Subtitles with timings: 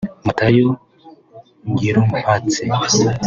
[0.25, 0.67] Matayo
[1.71, 2.61] Ngirumpatse